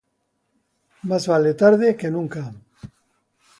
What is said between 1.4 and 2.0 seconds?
tarde